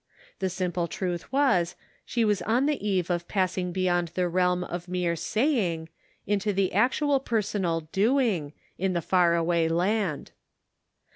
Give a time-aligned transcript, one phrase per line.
[0.39, 4.87] The simple truth was, she was on the eve of passing beyond the realm of
[4.87, 5.89] mere saying
[6.25, 10.31] into the actual per sonal doing, in the far away land.